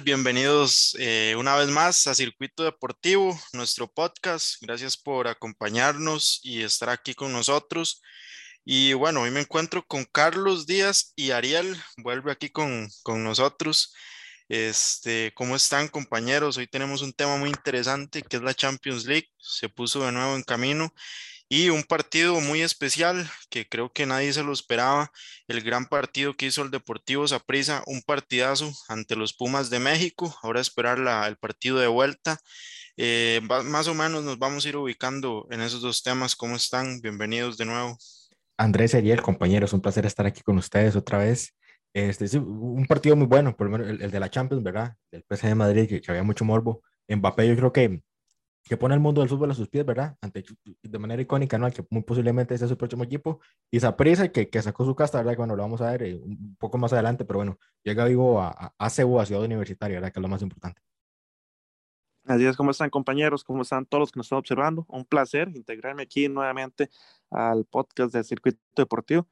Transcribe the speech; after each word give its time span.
Bienvenidos 0.00 0.96
eh, 0.98 1.34
una 1.36 1.54
vez 1.54 1.68
más 1.68 2.06
a 2.06 2.14
Circuito 2.14 2.64
Deportivo, 2.64 3.38
nuestro 3.52 3.86
podcast. 3.86 4.56
Gracias 4.62 4.96
por 4.96 5.28
acompañarnos 5.28 6.40
y 6.42 6.62
estar 6.62 6.88
aquí 6.88 7.14
con 7.14 7.30
nosotros. 7.30 8.00
Y 8.64 8.94
bueno, 8.94 9.20
hoy 9.22 9.30
me 9.30 9.40
encuentro 9.40 9.86
con 9.86 10.04
Carlos 10.06 10.66
Díaz 10.66 11.12
y 11.14 11.32
Ariel, 11.32 11.76
vuelve 11.98 12.32
aquí 12.32 12.48
con, 12.48 12.88
con 13.02 13.22
nosotros. 13.22 13.94
Este, 14.48 15.32
¿cómo 15.34 15.56
están 15.56 15.88
compañeros? 15.88 16.56
Hoy 16.56 16.66
tenemos 16.66 17.02
un 17.02 17.12
tema 17.12 17.36
muy 17.36 17.50
interesante 17.50 18.22
que 18.22 18.36
es 18.36 18.42
la 18.42 18.54
Champions 18.54 19.04
League. 19.04 19.28
Se 19.38 19.68
puso 19.68 20.04
de 20.04 20.12
nuevo 20.12 20.34
en 20.36 20.42
camino 20.42 20.92
y 21.52 21.68
un 21.68 21.82
partido 21.82 22.40
muy 22.40 22.62
especial 22.62 23.28
que 23.50 23.68
creo 23.68 23.92
que 23.92 24.06
nadie 24.06 24.32
se 24.32 24.42
lo 24.42 24.54
esperaba, 24.54 25.12
el 25.48 25.60
gran 25.60 25.84
partido 25.84 26.32
que 26.32 26.46
hizo 26.46 26.62
el 26.62 26.70
Deportivo 26.70 27.28
Saprissa, 27.28 27.82
un 27.86 28.00
partidazo 28.00 28.72
ante 28.88 29.16
los 29.16 29.34
Pumas 29.34 29.68
de 29.68 29.78
México, 29.78 30.34
ahora 30.42 30.62
esperar 30.62 30.98
la, 30.98 31.28
el 31.28 31.36
partido 31.36 31.78
de 31.78 31.88
vuelta. 31.88 32.38
Eh, 32.96 33.42
más 33.46 33.86
o 33.86 33.92
menos 33.92 34.24
nos 34.24 34.38
vamos 34.38 34.64
a 34.64 34.68
ir 34.70 34.78
ubicando 34.78 35.46
en 35.50 35.60
esos 35.60 35.82
dos 35.82 36.02
temas. 36.02 36.36
¿Cómo 36.36 36.56
están? 36.56 37.02
Bienvenidos 37.02 37.58
de 37.58 37.66
nuevo. 37.66 37.98
Andrés 38.56 38.94
Ariel, 38.94 39.20
compañeros, 39.20 39.74
un 39.74 39.82
placer 39.82 40.06
estar 40.06 40.24
aquí 40.24 40.40
con 40.40 40.56
ustedes 40.56 40.96
otra 40.96 41.18
vez. 41.18 41.54
Este 41.92 42.24
es 42.24 42.32
un 42.32 42.86
partido 42.86 43.14
muy 43.14 43.26
bueno, 43.26 43.54
por 43.54 43.68
menos 43.68 43.90
el, 43.90 44.10
de 44.10 44.20
la 44.20 44.30
Champions, 44.30 44.64
¿verdad? 44.64 44.94
Del 45.10 45.22
PSG 45.28 45.48
de 45.48 45.54
Madrid, 45.54 45.86
que, 45.86 46.00
que 46.00 46.10
había 46.10 46.22
mucho 46.22 46.46
morbo. 46.46 46.82
Mbappé, 47.08 47.46
yo 47.46 47.56
creo 47.56 47.72
que 47.74 48.00
que 48.64 48.76
pone 48.76 48.94
el 48.94 49.00
mundo 49.00 49.20
del 49.20 49.28
fútbol 49.28 49.50
a 49.50 49.54
sus 49.54 49.68
pies, 49.68 49.84
¿verdad? 49.84 50.16
Ante, 50.20 50.44
de 50.82 50.98
manera 50.98 51.20
icónica, 51.20 51.58
¿no? 51.58 51.70
Que 51.70 51.84
muy 51.90 52.02
posiblemente 52.02 52.56
sea 52.56 52.68
su 52.68 52.76
próximo 52.76 53.04
equipo. 53.04 53.40
Y 53.70 53.80
Zaprisa, 53.80 54.28
que, 54.28 54.48
que 54.48 54.62
sacó 54.62 54.84
su 54.84 54.94
casta, 54.94 55.18
¿verdad? 55.18 55.32
Que 55.32 55.38
bueno, 55.38 55.56
lo 55.56 55.62
vamos 55.62 55.80
a 55.80 55.90
ver 55.90 56.02
eh, 56.04 56.14
un 56.14 56.56
poco 56.58 56.78
más 56.78 56.92
adelante, 56.92 57.24
pero 57.24 57.40
bueno, 57.40 57.58
llega 57.82 58.04
vivo 58.04 58.40
a, 58.40 58.48
a, 58.50 58.74
a 58.78 58.90
Cebu, 58.90 59.18
a 59.18 59.26
Ciudad 59.26 59.44
Universitaria, 59.44 59.96
¿verdad? 59.96 60.12
Que 60.12 60.20
es 60.20 60.22
lo 60.22 60.28
más 60.28 60.42
importante. 60.42 60.80
Así 62.24 62.46
es, 62.46 62.56
¿cómo 62.56 62.70
están 62.70 62.88
compañeros? 62.88 63.42
¿Cómo 63.42 63.62
están 63.62 63.84
todos 63.84 64.02
los 64.02 64.12
que 64.12 64.20
nos 64.20 64.26
están 64.26 64.38
observando? 64.38 64.86
Un 64.88 65.04
placer 65.04 65.48
integrarme 65.48 66.04
aquí 66.04 66.28
nuevamente 66.28 66.88
al 67.30 67.64
podcast 67.64 68.14
del 68.14 68.24
Circuito 68.24 68.60
Deportivo. 68.76 69.26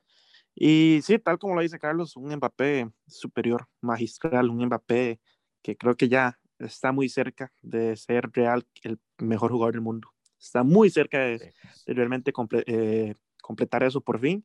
Y 0.57 0.99
sí, 1.05 1.21
tal 1.21 1.39
como 1.39 1.55
lo 1.55 1.61
dice 1.61 1.79
Carlos, 1.79 2.17
un 2.17 2.35
Mbappé 2.35 2.91
superior, 3.07 3.69
magistral, 3.81 4.51
un 4.51 4.67
Mbappé 4.67 5.21
que 5.63 5.77
creo 5.77 5.97
que 5.97 6.09
ya 6.09 6.40
está 6.61 6.93
muy 6.93 7.09
cerca 7.09 7.53
de 7.63 7.97
ser 7.97 8.31
real 8.33 8.67
el 8.83 8.99
mejor 9.19 9.51
jugador 9.53 9.75
del 9.75 9.83
mundo. 9.83 10.09
Está 10.39 10.63
muy 10.63 10.91
cerca 10.91 11.19
de, 11.19 11.55
realmente 11.87 12.33
eh, 12.67 13.15
completar 13.43 13.83
eso 13.83 14.01
por 14.01 14.21
fin. 14.21 14.45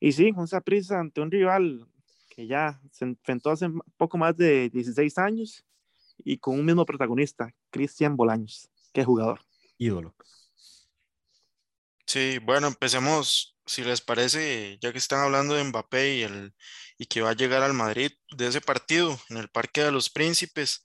Y 0.00 0.12
sí, 0.12 0.32
un 0.36 0.46
prisa 0.64 1.00
ante 1.00 1.20
un 1.20 1.30
rival 1.30 1.86
que 2.28 2.46
ya 2.46 2.80
se 2.90 3.04
enfrentó 3.04 3.50
hace 3.50 3.68
poco 3.96 4.18
más 4.18 4.36
de 4.36 4.68
16 4.70 5.18
años 5.18 5.64
y 6.18 6.38
con 6.38 6.58
un 6.58 6.64
mismo 6.64 6.84
protagonista, 6.84 7.54
Cristian 7.70 8.16
Bolaños. 8.16 8.68
Qué 8.92 9.04
jugador. 9.04 9.40
Ídolo. 9.78 10.14
Sí, 12.06 12.38
bueno, 12.38 12.66
empecemos, 12.68 13.56
si 13.66 13.82
les 13.82 14.00
parece, 14.00 14.78
ya 14.80 14.92
que 14.92 14.98
están 14.98 15.20
hablando 15.20 15.54
de 15.54 15.64
Mbappé 15.64 16.16
y, 16.16 16.22
el, 16.22 16.54
y 16.98 17.06
que 17.06 17.22
va 17.22 17.30
a 17.30 17.34
llegar 17.34 17.62
al 17.62 17.74
Madrid, 17.74 18.12
de 18.36 18.46
ese 18.46 18.60
partido 18.60 19.18
en 19.30 19.38
el 19.38 19.48
Parque 19.48 19.82
de 19.82 19.90
los 19.90 20.10
Príncipes. 20.10 20.84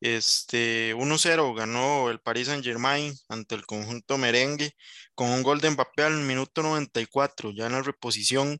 Este 0.00 0.94
1-0 0.94 1.54
ganó 1.54 2.10
el 2.10 2.20
Paris 2.20 2.48
Saint-Germain 2.48 3.14
ante 3.28 3.54
el 3.56 3.66
conjunto 3.66 4.16
merengue 4.18 4.72
con 5.14 5.30
un 5.30 5.42
gol 5.42 5.60
de 5.60 5.70
Mbappé 5.70 6.04
al 6.04 6.18
minuto 6.22 6.62
94, 6.62 7.50
ya 7.52 7.66
en 7.66 7.72
la 7.72 7.82
reposición. 7.82 8.58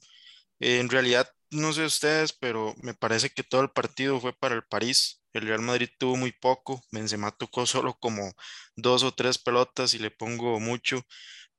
en 0.61 0.89
realidad, 0.91 1.29
no 1.51 1.73
sé 1.73 1.85
ustedes, 1.85 2.33
pero 2.33 2.75
me 2.83 2.95
parece 2.95 3.31
que 3.31 3.45
todo 3.45 3.63
el 3.63 3.71
partido 3.71 4.21
fue 4.21 4.33
para 4.35 4.55
el 4.57 4.65
París. 4.65 5.23
El 5.33 5.43
Real 5.47 5.61
Madrid 5.63 5.89
tuvo 5.99 6.17
muy 6.17 6.33
poco. 6.33 6.83
Benzema 6.93 7.31
tocó 7.33 7.67
solo 7.67 7.95
como 7.99 8.33
dos 8.77 9.03
o 9.05 9.13
tres 9.15 9.39
pelotas 9.39 9.95
y 9.95 9.99
le 9.99 10.11
pongo 10.11 10.59
mucho 10.61 11.03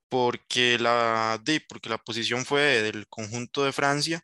porque 0.10 0.78
la, 0.80 1.42
porque 1.70 1.90
la 1.90 1.98
posición 2.00 2.46
fue 2.46 2.82
del 2.84 3.08
conjunto 3.08 3.64
de 3.66 3.74
Francia 3.74 4.24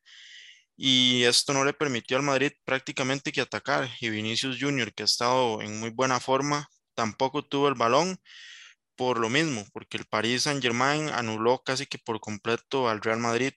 y 0.78 1.24
esto 1.24 1.54
no 1.54 1.64
le 1.64 1.74
permitió 1.74 2.18
al 2.18 2.24
Madrid 2.24 2.52
prácticamente 2.66 3.32
que 3.32 3.42
atacar. 3.42 3.90
Y 4.02 4.10
Vinicius 4.10 4.58
Junior, 4.60 4.94
que 4.94 5.04
ha 5.04 5.06
estado 5.06 5.62
en 5.62 5.80
muy 5.80 5.90
buena 5.90 6.20
forma, 6.20 6.70
tampoco 6.94 7.44
tuvo 7.44 7.68
el 7.68 7.76
balón 7.76 8.18
por 8.96 9.20
lo 9.20 9.30
mismo, 9.30 9.66
porque 9.74 9.98
el 9.98 10.06
Paris 10.06 10.44
Saint-Germain 10.44 11.10
anuló 11.10 11.62
casi 11.64 11.86
que 11.86 11.98
por 11.98 12.20
completo 12.20 12.90
al 12.90 13.02
Real 13.02 13.20
Madrid 13.20 13.54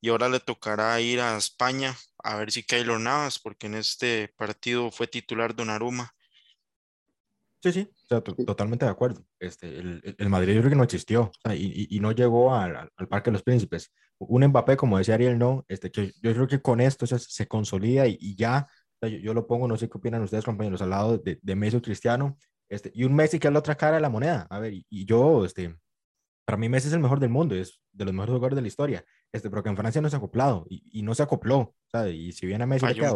y 0.00 0.10
ahora 0.10 0.28
le 0.28 0.40
tocará 0.40 1.00
ir 1.00 1.20
a 1.20 1.36
España 1.36 1.96
a 2.22 2.36
ver 2.36 2.52
si 2.52 2.62
Keylor 2.62 3.00
Navas, 3.00 3.38
porque 3.38 3.66
en 3.66 3.74
este 3.74 4.32
partido 4.36 4.90
fue 4.90 5.06
titular 5.06 5.54
Donnarumma. 5.54 6.12
Sí, 7.62 7.72
sí, 7.72 7.90
totalmente 8.08 8.84
de 8.84 8.90
acuerdo. 8.90 9.24
Este, 9.40 9.78
el, 9.78 10.14
el, 10.18 10.28
Madrid 10.28 10.54
yo 10.54 10.60
creo 10.60 10.70
que 10.70 10.76
no 10.76 10.84
existió 10.84 11.32
y, 11.50 11.96
y, 11.96 12.00
no 12.00 12.12
llegó 12.12 12.54
al, 12.54 12.76
al, 12.76 13.08
Parque 13.08 13.30
de 13.30 13.32
los 13.32 13.42
Príncipes. 13.42 13.92
Un 14.18 14.46
Mbappé, 14.46 14.76
como 14.76 14.98
decía 14.98 15.14
Ariel, 15.14 15.38
no, 15.38 15.64
este, 15.68 15.90
yo, 15.90 16.04
yo 16.22 16.32
creo 16.32 16.48
que 16.48 16.62
con 16.62 16.80
esto 16.80 17.06
se, 17.06 17.18
se 17.18 17.46
consolida 17.46 18.06
y, 18.06 18.16
y 18.20 18.36
ya, 18.36 18.66
yo, 19.02 19.08
yo, 19.08 19.34
lo 19.34 19.46
pongo, 19.46 19.68
no 19.68 19.76
sé 19.76 19.88
qué 19.88 19.98
opinan 19.98 20.22
ustedes, 20.22 20.44
compañeros, 20.44 20.80
al 20.82 20.90
lado 20.90 21.18
de, 21.18 21.38
de 21.42 21.56
Messi 21.56 21.76
o 21.76 21.82
Cristiano, 21.82 22.38
este, 22.68 22.90
y 22.94 23.04
un 23.04 23.14
Messi 23.14 23.38
que 23.38 23.48
es 23.48 23.52
la 23.52 23.58
otra 23.58 23.76
cara 23.76 23.96
de 23.96 24.00
la 24.00 24.08
moneda. 24.08 24.46
A 24.50 24.58
ver, 24.58 24.72
y, 24.72 25.04
yo, 25.04 25.44
este, 25.44 25.76
para 26.44 26.56
mí 26.56 26.68
Messi 26.68 26.88
es 26.88 26.94
el 26.94 27.00
mejor 27.00 27.20
del 27.20 27.30
mundo, 27.30 27.54
es 27.54 27.80
de 27.92 28.04
los 28.04 28.14
mejores 28.14 28.32
jugadores 28.32 28.56
de 28.56 28.62
la 28.62 28.68
historia, 28.68 29.04
este, 29.32 29.50
pero 29.50 29.62
que 29.62 29.68
en 29.68 29.76
Francia 29.76 30.00
no 30.00 30.08
se 30.08 30.16
ha 30.16 30.18
acoplado 30.18 30.66
y, 30.68 30.98
y 30.98 31.02
no 31.02 31.14
se 31.14 31.22
acopló, 31.22 31.74
¿sabes? 31.90 32.14
Y 32.14 32.32
si 32.32 32.46
viene 32.46 32.64
a 32.64 32.66
Messi, 32.66 32.86
le 32.86 32.94
queda, 32.94 33.14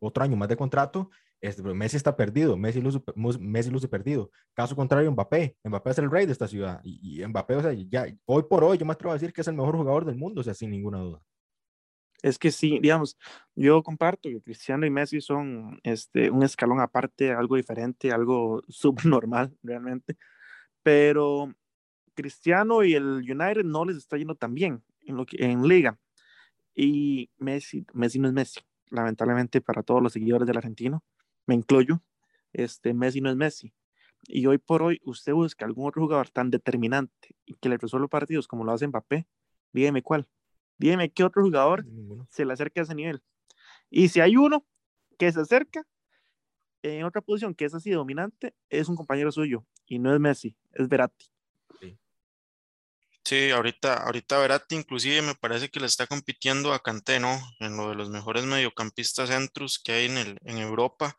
otro 0.00 0.22
año 0.22 0.36
más 0.36 0.48
de 0.48 0.56
contrato, 0.56 1.10
este, 1.40 1.62
Messi 1.62 1.96
está 1.96 2.16
perdido, 2.16 2.56
Messi 2.56 2.80
luce, 2.80 3.00
Messi 3.14 3.70
luce 3.70 3.86
perdido. 3.88 4.30
Caso 4.54 4.74
contrario, 4.74 5.12
Mbappé. 5.12 5.56
Mbappé 5.64 5.90
es 5.90 5.98
el 5.98 6.10
rey 6.10 6.26
de 6.26 6.32
esta 6.32 6.48
ciudad. 6.48 6.80
Y, 6.82 7.22
y, 7.22 7.26
Mbappé, 7.26 7.56
o 7.56 7.62
sea, 7.62 7.72
ya, 7.72 8.06
hoy 8.24 8.44
por 8.48 8.64
hoy, 8.64 8.78
yo 8.78 8.86
me 8.86 8.92
atrevo 8.92 9.12
a 9.12 9.16
decir 9.16 9.32
que 9.32 9.42
es 9.42 9.48
el 9.48 9.54
mejor 9.54 9.76
jugador 9.76 10.04
del 10.06 10.16
mundo, 10.16 10.40
o 10.40 10.44
sea, 10.44 10.54
sin 10.54 10.70
ninguna 10.70 10.98
duda. 10.98 11.22
Es 12.22 12.38
que 12.38 12.50
sí, 12.50 12.78
digamos, 12.80 13.18
yo 13.54 13.82
comparto 13.82 14.30
que 14.30 14.40
Cristiano 14.40 14.86
y 14.86 14.90
Messi 14.90 15.20
son 15.20 15.78
este, 15.82 16.30
un 16.30 16.42
escalón 16.42 16.80
aparte, 16.80 17.32
algo 17.32 17.56
diferente, 17.56 18.10
algo 18.10 18.62
subnormal 18.68 19.54
realmente. 19.62 20.16
Pero 20.82 21.54
Cristiano 22.14 22.82
y 22.84 22.94
el 22.94 23.18
United 23.18 23.64
no 23.64 23.84
les 23.84 23.98
está 23.98 24.16
yendo 24.16 24.34
tan 24.34 24.54
bien 24.54 24.82
en, 25.02 25.26
en 25.32 25.68
liga. 25.68 25.98
Y 26.74 27.30
Messi, 27.36 27.86
Messi 27.92 28.18
no 28.18 28.28
es 28.28 28.34
Messi, 28.34 28.60
lamentablemente 28.88 29.60
para 29.60 29.82
todos 29.82 30.02
los 30.02 30.14
seguidores 30.14 30.46
del 30.46 30.56
argentino 30.56 31.04
me 31.46 31.54
incluyo, 31.54 32.02
este, 32.52 32.94
Messi 32.94 33.20
no 33.20 33.30
es 33.30 33.36
Messi. 33.36 33.72
Y 34.26 34.46
hoy 34.46 34.58
por 34.58 34.82
hoy 34.82 35.00
usted 35.04 35.32
busca 35.32 35.64
algún 35.64 35.88
otro 35.88 36.02
jugador 36.02 36.30
tan 36.30 36.50
determinante 36.50 37.36
y 37.44 37.54
que 37.54 37.68
le 37.68 37.76
resuelva 37.76 38.08
partidos 38.08 38.48
como 38.48 38.64
lo 38.64 38.72
hace 38.72 38.86
Mbappé, 38.86 39.26
dígame 39.72 40.02
cuál. 40.02 40.28
Dígame 40.78 41.12
qué 41.12 41.24
otro 41.24 41.42
jugador 41.42 41.84
se 42.30 42.44
le 42.44 42.52
acerca 42.52 42.80
a 42.80 42.84
ese 42.84 42.94
nivel. 42.94 43.22
Y 43.90 44.08
si 44.08 44.20
hay 44.20 44.36
uno 44.36 44.66
que 45.18 45.30
se 45.30 45.40
acerca 45.40 45.86
en 46.82 47.04
otra 47.04 47.20
posición 47.20 47.54
que 47.54 47.64
es 47.64 47.74
así 47.74 47.90
dominante, 47.90 48.54
es 48.68 48.88
un 48.88 48.96
compañero 48.96 49.30
suyo 49.30 49.64
y 49.86 49.98
no 49.98 50.12
es 50.12 50.20
Messi, 50.20 50.56
es 50.72 50.88
Verratti. 50.88 51.33
Sí, 53.26 53.50
ahorita, 53.50 53.94
ahorita 54.04 54.38
Verratti 54.38 54.74
inclusive 54.76 55.22
me 55.22 55.34
parece 55.34 55.70
que 55.70 55.80
le 55.80 55.86
está 55.86 56.06
compitiendo 56.06 56.74
a 56.74 56.80
Kanté, 56.82 57.20
¿no? 57.20 57.40
En 57.58 57.74
lo 57.76 57.88
de 57.88 57.94
los 57.94 58.10
mejores 58.10 58.44
mediocampistas 58.44 59.30
centros 59.30 59.78
que 59.82 59.92
hay 59.92 60.06
en, 60.06 60.18
el, 60.18 60.38
en 60.44 60.58
Europa, 60.58 61.16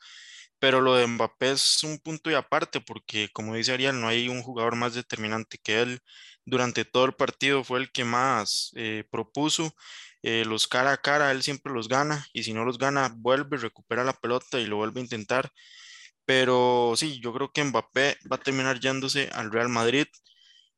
pero 0.59 0.81
lo 0.81 0.95
de 0.95 1.07
Mbappé 1.07 1.51
es 1.53 1.83
un 1.83 1.99
punto 1.99 2.31
y 2.31 2.35
aparte 2.35 2.81
porque, 2.81 3.29
como 3.33 3.55
dice 3.55 3.73
Ariel, 3.73 3.99
no 4.01 4.07
hay 4.07 4.29
un 4.29 4.43
jugador 4.43 4.75
más 4.75 4.93
determinante 4.95 5.57
que 5.63 5.81
él. 5.81 5.99
Durante 6.45 6.85
todo 6.85 7.05
el 7.05 7.13
partido 7.15 7.63
fue 7.63 7.79
el 7.79 7.91
que 7.91 8.05
más 8.05 8.71
eh, 8.75 9.03
propuso. 9.11 9.75
Eh, 10.23 10.45
los 10.45 10.67
cara 10.67 10.93
a 10.93 10.97
cara, 10.97 11.31
él 11.31 11.43
siempre 11.43 11.73
los 11.73 11.87
gana 11.89 12.25
y 12.33 12.43
si 12.43 12.53
no 12.53 12.65
los 12.65 12.77
gana, 12.79 13.13
vuelve, 13.17 13.57
recupera 13.57 14.03
la 14.03 14.13
pelota 14.13 14.59
y 14.59 14.65
lo 14.67 14.77
vuelve 14.77 14.99
a 15.01 15.03
intentar. 15.03 15.51
Pero 16.25 16.93
sí, 16.97 17.19
yo 17.21 17.33
creo 17.33 17.51
que 17.51 17.63
Mbappé 17.63 18.17
va 18.31 18.37
a 18.37 18.39
terminar 18.39 18.79
yéndose 18.79 19.29
al 19.33 19.51
Real 19.51 19.69
Madrid 19.69 20.07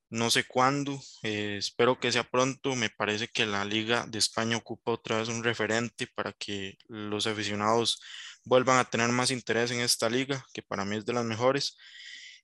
no 0.09 0.29
sé 0.29 0.45
cuándo, 0.45 0.99
eh, 1.23 1.57
espero 1.57 1.99
que 1.99 2.11
sea 2.11 2.23
pronto. 2.23 2.75
Me 2.75 2.89
parece 2.89 3.27
que 3.27 3.45
la 3.45 3.65
Liga 3.65 4.05
de 4.07 4.19
España 4.19 4.57
ocupa 4.57 4.91
otra 4.91 5.17
vez 5.19 5.29
un 5.29 5.43
referente 5.43 6.07
para 6.07 6.33
que 6.33 6.77
los 6.87 7.27
aficionados 7.27 8.01
vuelvan 8.45 8.79
a 8.79 8.89
tener 8.89 9.09
más 9.09 9.31
interés 9.31 9.71
en 9.71 9.81
esta 9.81 10.09
liga, 10.09 10.45
que 10.53 10.61
para 10.63 10.85
mí 10.85 10.97
es 10.97 11.05
de 11.05 11.13
las 11.13 11.25
mejores. 11.25 11.77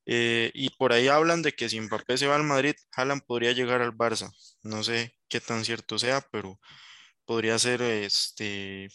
Eh, 0.06 0.51
y 0.54 0.69
por 0.71 0.94
ahí 0.94 1.07
hablan 1.07 1.42
de 1.42 1.54
que 1.54 1.69
si 1.69 1.80
Mbappé 1.80 2.18
se 2.18 2.27
va 2.27 2.36
al 2.36 2.44
Madrid, 2.44 2.75
Haaland 2.92 3.24
podría 3.25 3.54
llegar 3.54 3.81
al 3.81 3.94
Barça. 3.94 4.31
No 4.63 4.83
sé 4.83 5.15
qué 5.30 5.39
tan 5.42 5.63
cierto 5.65 5.98
sea, 6.00 6.21
pero 6.31 6.60
podría 7.25 7.57
ser 7.60 7.81
este, 7.81 8.89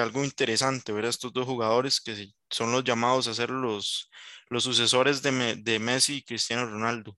algo 0.00 0.24
interesante 0.24 0.92
ver 0.92 1.06
a 1.06 1.08
estos 1.10 1.32
dos 1.32 1.46
jugadores 1.46 2.00
que 2.00 2.34
son 2.50 2.72
los 2.72 2.84
llamados 2.84 3.28
a 3.28 3.34
ser 3.34 3.50
los, 3.50 4.10
los 4.48 4.64
sucesores 4.64 5.22
de, 5.22 5.56
de 5.56 5.78
Messi 5.78 6.16
y 6.16 6.22
Cristiano 6.22 6.66
Ronaldo. 6.66 7.16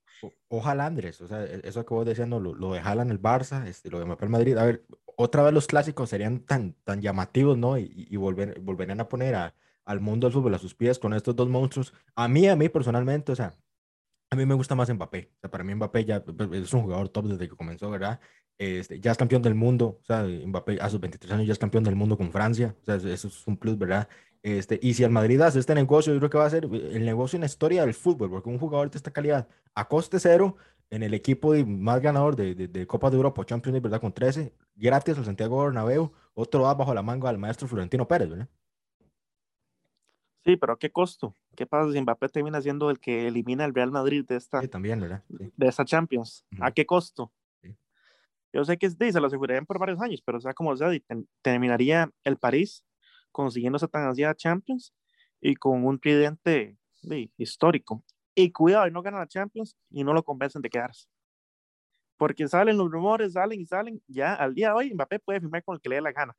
ojalá 0.48 0.86
Andrés, 0.86 1.20
o 1.20 1.28
sea, 1.28 1.44
e, 1.44 1.60
eso 1.64 1.84
que 1.84 1.94
vos 1.94 2.06
diciendo, 2.06 2.40
lo, 2.40 2.54
lo 2.54 2.72
de 2.72 2.80
Haaland 2.80 3.10
el 3.10 3.20
Barça, 3.20 3.66
este, 3.66 3.90
lo 3.90 3.98
de 3.98 4.06
Mbappé 4.06 4.24
el 4.24 4.30
Madrid, 4.30 4.56
a 4.56 4.64
ver, 4.64 4.84
otra 5.16 5.42
vez 5.42 5.52
los 5.52 5.66
clásicos 5.66 6.10
serían 6.10 6.40
tan, 6.40 6.74
tan 6.84 7.02
llamativos, 7.02 7.58
¿no? 7.58 7.78
Y, 7.78 8.06
y 8.10 8.16
volver, 8.16 8.60
volverían 8.60 9.00
a 9.00 9.08
poner 9.08 9.34
a, 9.34 9.54
al 9.84 10.00
mundo 10.00 10.26
del 10.26 10.34
fútbol 10.34 10.54
a 10.54 10.58
sus 10.58 10.74
pies 10.74 10.98
con 10.98 11.14
estos 11.14 11.34
dos 11.34 11.48
monstruos. 11.48 11.94
A 12.14 12.28
mí, 12.28 12.46
a 12.46 12.54
mí 12.56 12.68
personalmente, 12.68 13.32
o 13.32 13.36
sea, 13.36 13.54
a 14.30 14.36
mí 14.36 14.44
me 14.44 14.54
gusta 14.54 14.74
más 14.74 14.92
Mbappé. 14.92 15.30
O 15.36 15.40
sea, 15.40 15.50
para 15.50 15.64
mí 15.64 15.74
Mbappé 15.74 16.04
ya 16.04 16.22
pues, 16.22 16.50
es 16.52 16.72
un 16.74 16.82
jugador 16.82 17.08
top 17.08 17.26
desde 17.26 17.48
que 17.48 17.56
comenzó, 17.56 17.90
¿verdad? 17.90 18.20
Este, 18.58 19.00
ya 19.00 19.12
es 19.12 19.18
campeón 19.18 19.40
del 19.40 19.54
mundo, 19.54 19.98
o 20.02 20.04
sea, 20.04 20.24
Mbappé 20.24 20.78
a 20.80 20.90
sus 20.90 21.00
23 21.00 21.32
años 21.32 21.46
ya 21.46 21.52
es 21.52 21.58
campeón 21.58 21.84
del 21.84 21.96
mundo 21.96 22.16
con 22.18 22.30
Francia, 22.32 22.76
o 22.82 22.84
sea, 22.84 22.96
eso 22.96 23.28
es 23.28 23.46
un 23.46 23.56
plus, 23.56 23.78
¿verdad? 23.78 24.08
Este, 24.42 24.78
y 24.80 24.94
si 24.94 25.04
el 25.04 25.10
Madrid 25.10 25.40
hace 25.40 25.58
este 25.58 25.74
negocio, 25.74 26.12
yo 26.12 26.20
creo 26.20 26.30
que 26.30 26.38
va 26.38 26.46
a 26.46 26.50
ser 26.50 26.64
el 26.64 27.04
negocio 27.04 27.36
en 27.36 27.40
la 27.40 27.46
historia 27.46 27.84
del 27.84 27.94
fútbol, 27.94 28.30
porque 28.30 28.48
un 28.48 28.58
jugador 28.58 28.90
de 28.90 28.96
esta 28.96 29.10
calidad 29.10 29.48
a 29.74 29.88
coste 29.88 30.20
cero 30.20 30.56
en 30.90 31.02
el 31.02 31.12
equipo 31.12 31.54
más 31.66 32.00
ganador 32.00 32.34
de, 32.36 32.54
de, 32.54 32.86
Copa 32.86 33.10
de 33.10 33.16
Europa, 33.16 33.44
Champions 33.44 33.74
League, 33.74 33.82
¿verdad? 33.82 34.00
Con 34.00 34.12
13, 34.12 34.54
gratis 34.76 35.18
al 35.18 35.24
Santiago 35.24 35.62
Bernabéu, 35.62 36.12
otro 36.34 36.62
va 36.62 36.74
bajo 36.74 36.94
la 36.94 37.02
manga 37.02 37.28
al 37.28 37.38
maestro 37.38 37.68
Florentino 37.68 38.08
Pérez, 38.08 38.30
¿verdad? 38.30 38.48
Sí, 40.44 40.56
pero 40.56 40.72
¿a 40.72 40.78
qué 40.78 40.90
costo? 40.90 41.34
¿Qué 41.54 41.66
pasa 41.66 41.92
si 41.92 42.00
Mbappé 42.00 42.28
termina 42.30 42.62
siendo 42.62 42.90
el 42.90 42.98
que 42.98 43.28
elimina 43.28 43.64
al 43.64 43.74
Real 43.74 43.90
Madrid 43.90 44.24
de 44.26 44.36
esta, 44.36 44.66
también, 44.68 45.00
de 45.28 45.66
esta 45.66 45.84
Champions? 45.84 46.46
¿A 46.60 46.70
qué 46.70 46.86
costo? 46.86 47.30
Yo 48.50 48.64
sé 48.64 48.78
que 48.78 48.88
se 48.88 49.20
lo 49.20 49.26
asegurarían 49.26 49.66
por 49.66 49.78
varios 49.78 50.00
años, 50.00 50.22
pero 50.24 50.38
o 50.38 50.40
sea, 50.40 50.54
como 50.54 50.74
sea, 50.74 50.88
terminaría 51.42 52.10
el 52.24 52.38
París 52.38 52.82
consiguiendo 53.38 53.76
esa 53.76 53.86
tan 53.86 54.02
ansiada 54.02 54.34
Champions 54.34 54.92
y 55.40 55.54
con 55.54 55.86
un 55.86 56.00
tridente 56.00 56.76
histórico. 57.36 58.02
Y 58.34 58.50
cuidado, 58.50 58.88
y 58.88 58.90
no 58.90 59.00
gana 59.00 59.18
la 59.18 59.28
Champions 59.28 59.76
y 59.90 60.02
no 60.02 60.12
lo 60.12 60.24
convencen 60.24 60.60
de 60.60 60.68
quedarse. 60.68 61.06
Porque 62.16 62.48
salen 62.48 62.76
los 62.76 62.90
rumores, 62.90 63.34
salen 63.34 63.60
y 63.60 63.64
salen. 63.64 64.02
Ya 64.08 64.34
al 64.34 64.56
día 64.56 64.70
de 64.70 64.74
hoy, 64.74 64.92
Mbappé 64.92 65.20
puede 65.20 65.40
firmar 65.40 65.62
con 65.62 65.76
el 65.76 65.80
que 65.80 65.88
le 65.88 65.94
dé 65.94 66.00
la 66.00 66.10
gana. 66.10 66.36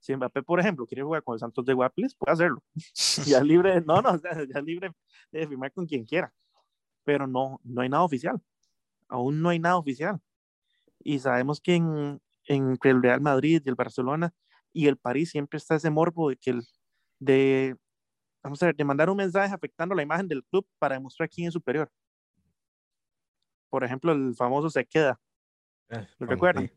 Si 0.00 0.16
Mbappé, 0.16 0.42
por 0.42 0.58
ejemplo, 0.58 0.84
quiere 0.84 1.04
jugar 1.04 1.22
con 1.22 1.34
el 1.34 1.38
Santos 1.38 1.64
de 1.64 1.74
Guapiles, 1.74 2.16
puede 2.16 2.32
hacerlo. 2.32 2.60
ya 3.24 3.40
libre, 3.40 3.80
no, 3.80 4.02
no, 4.02 4.20
ya 4.52 4.60
libre 4.60 4.90
de 5.30 5.46
firmar 5.46 5.72
con 5.72 5.86
quien 5.86 6.04
quiera. 6.04 6.34
Pero 7.04 7.28
no, 7.28 7.60
no 7.62 7.82
hay 7.82 7.88
nada 7.88 8.02
oficial. 8.02 8.40
Aún 9.06 9.40
no 9.40 9.50
hay 9.50 9.60
nada 9.60 9.76
oficial. 9.76 10.20
Y 11.04 11.20
sabemos 11.20 11.60
que 11.60 11.76
en, 11.76 12.20
en 12.48 12.76
el 12.82 13.00
Real 13.00 13.20
Madrid 13.20 13.62
y 13.64 13.68
el 13.68 13.76
Barcelona 13.76 14.34
y 14.72 14.86
el 14.86 14.96
París 14.96 15.30
siempre 15.30 15.58
está 15.58 15.76
ese 15.76 15.90
morbo 15.90 16.30
de 16.30 16.36
que 16.36 16.50
el, 16.50 16.62
de, 17.18 17.76
vamos 18.42 18.62
a 18.62 18.66
ver, 18.66 18.76
de 18.76 18.84
mandar 18.84 19.10
un 19.10 19.16
mensaje 19.16 19.54
afectando 19.54 19.94
la 19.94 20.02
imagen 20.02 20.28
del 20.28 20.44
club 20.44 20.66
para 20.78 20.94
demostrar 20.94 21.28
quién 21.28 21.48
es 21.48 21.54
superior. 21.54 21.90
Por 23.70 23.84
ejemplo, 23.84 24.12
el 24.12 24.34
famoso 24.34 24.68
se 24.68 24.84
queda. 24.84 25.20
Eh, 25.88 26.06
¿Lo 26.18 26.26
recuerdan? 26.26 26.70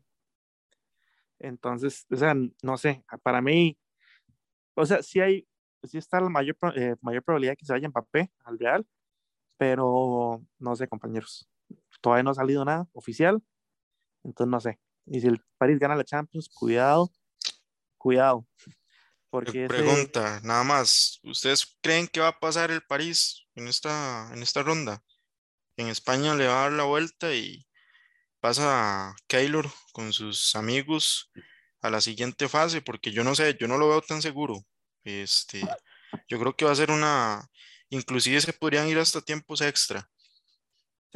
Entonces, 1.38 2.06
o 2.10 2.16
sea, 2.16 2.34
no 2.62 2.76
sé, 2.78 3.04
para 3.22 3.42
mí, 3.42 3.78
o 4.74 4.86
sea, 4.86 5.02
sí 5.02 5.20
hay, 5.20 5.46
sí 5.82 5.98
está 5.98 6.20
la 6.20 6.30
mayor, 6.30 6.56
eh, 6.74 6.96
mayor 7.02 7.22
probabilidad 7.22 7.56
que 7.56 7.66
se 7.66 7.72
vaya 7.72 7.88
Mbappé 7.88 8.32
al 8.44 8.58
Real, 8.58 8.86
pero 9.58 10.42
no 10.58 10.76
sé, 10.76 10.88
compañeros, 10.88 11.48
todavía 12.00 12.22
no 12.22 12.30
ha 12.30 12.34
salido 12.34 12.64
nada 12.64 12.88
oficial, 12.92 13.42
entonces 14.24 14.50
no 14.50 14.60
sé. 14.60 14.80
Y 15.06 15.20
si 15.20 15.26
el 15.26 15.42
París 15.58 15.78
gana 15.78 15.94
la 15.94 16.04
Champions, 16.04 16.48
cuidado, 16.48 17.10
cuidado. 18.06 18.46
Porque 19.30 19.66
Pregunta, 19.66 20.40
nada 20.44 20.62
más, 20.62 21.18
¿ustedes 21.24 21.76
creen 21.82 22.06
que 22.06 22.20
va 22.20 22.28
a 22.28 22.38
pasar 22.38 22.70
el 22.70 22.82
París 22.82 23.48
en 23.56 23.66
esta, 23.66 24.30
en 24.32 24.44
esta 24.44 24.62
ronda? 24.62 25.02
En 25.76 25.88
España 25.88 26.36
le 26.36 26.46
va 26.46 26.60
a 26.60 26.62
dar 26.62 26.72
la 26.72 26.84
vuelta 26.84 27.34
y 27.34 27.66
pasa 28.40 29.12
Keylor 29.26 29.68
con 29.92 30.12
sus 30.12 30.54
amigos 30.54 31.32
a 31.80 31.90
la 31.90 32.00
siguiente 32.00 32.48
fase, 32.48 32.80
porque 32.80 33.10
yo 33.10 33.24
no 33.24 33.34
sé, 33.34 33.56
yo 33.58 33.66
no 33.66 33.76
lo 33.76 33.88
veo 33.88 34.02
tan 34.02 34.22
seguro. 34.22 34.62
Este, 35.02 35.60
yo 36.28 36.38
creo 36.38 36.54
que 36.54 36.64
va 36.64 36.70
a 36.70 36.76
ser 36.76 36.92
una, 36.92 37.44
inclusive 37.90 38.40
se 38.40 38.52
podrían 38.52 38.86
ir 38.86 38.98
hasta 38.98 39.20
tiempos 39.20 39.62
extra. 39.62 40.08